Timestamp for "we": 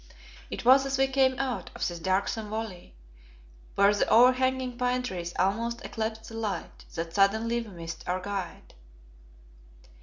0.97-1.05, 7.61-7.69